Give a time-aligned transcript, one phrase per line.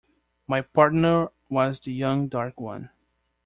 [0.47, 2.89] My partner was the young dark one.